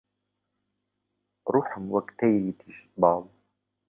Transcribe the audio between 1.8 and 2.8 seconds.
وەک تەیری تیژ